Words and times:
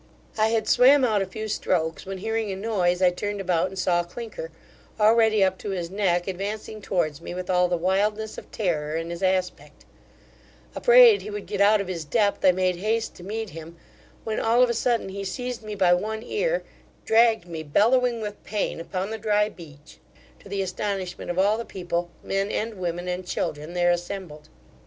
I 0.35 0.47
had 0.47 0.67
swam 0.67 1.05
out 1.05 1.21
a 1.21 1.27
few 1.27 1.47
strokes, 1.47 2.07
when 2.07 2.17
hearing 2.17 2.51
a 2.51 2.55
noise, 2.55 3.03
I 3.03 3.11
turned 3.11 3.39
about 3.39 3.67
and 3.67 3.77
saw 3.77 4.01
Clinker, 4.01 4.49
already 4.99 5.43
up 5.43 5.59
to 5.59 5.69
his 5.69 5.91
neck, 5.91 6.27
advancing 6.27 6.81
towards 6.81 7.21
me, 7.21 7.35
with 7.35 7.51
all 7.51 7.67
the 7.67 7.77
wildness 7.77 8.35
of 8.39 8.51
terror 8.51 8.95
in 8.95 9.11
his 9.11 9.21
aspect 9.21 9.85
Afraid 10.75 11.21
he 11.21 11.29
would 11.29 11.45
get 11.45 11.61
out 11.61 11.79
of 11.79 11.87
his 11.87 12.03
depth, 12.03 12.43
I 12.43 12.51
made 12.51 12.77
haste 12.77 13.13
to 13.17 13.23
meet 13.23 13.51
him, 13.51 13.77
when, 14.23 14.39
all 14.39 14.63
of 14.63 14.71
a 14.71 14.73
sudden, 14.73 15.09
he 15.09 15.23
seized 15.23 15.61
me 15.61 15.75
by 15.75 15.93
one 15.93 16.23
ear, 16.23 16.63
dragged 17.05 17.45
me 17.45 17.61
bellowing 17.61 18.21
with 18.21 18.43
pain 18.43 18.79
upon 18.79 19.11
the 19.11 19.19
dry 19.19 19.49
beach, 19.49 19.99
to 20.39 20.49
the 20.49 20.63
astonishment 20.63 21.29
of 21.29 21.37
all 21.37 21.59
the 21.59 21.63
people, 21.63 22.09
men, 22.23 22.49
and 22.51 22.79
women, 22.79 23.07
and 23.07 23.27
children 23.27 23.75
there 23.75 23.91
assembled. 23.91 24.49